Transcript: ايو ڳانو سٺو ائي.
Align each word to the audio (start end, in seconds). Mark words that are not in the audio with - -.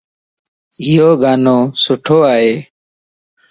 ايو 0.83 1.09
ڳانو 1.21 1.57
سٺو 1.83 2.17
ائي. 2.33 2.53